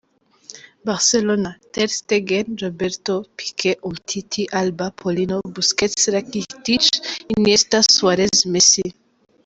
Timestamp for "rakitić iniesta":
6.15-7.79